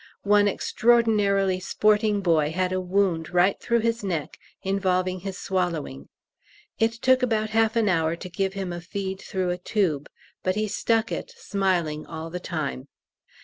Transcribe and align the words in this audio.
One 0.23 0.47
extraordinarily 0.47 1.59
sporting 1.59 2.21
boy 2.21 2.49
had 2.49 2.71
a 2.73 2.81
wound 2.81 3.29
right 3.31 3.59
through 3.59 3.81
his 3.81 4.03
neck, 4.03 4.39
involving 4.63 5.19
his 5.19 5.37
swallowing. 5.37 6.09
It 6.79 6.93
took 6.93 7.21
about 7.21 7.51
half 7.51 7.75
an 7.75 7.87
hour 7.87 8.15
to 8.15 8.27
give 8.27 8.53
him 8.53 8.73
a 8.73 8.81
feed, 8.81 9.19
through 9.21 9.51
a 9.51 9.59
tube, 9.59 10.09
but 10.41 10.55
he 10.55 10.67
stuck 10.67 11.11
it, 11.11 11.31
smiling 11.37 12.07
all 12.07 12.31
the 12.31 12.39
time. 12.39 12.87